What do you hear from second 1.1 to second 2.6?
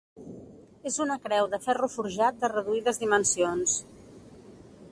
creu de ferro forjat de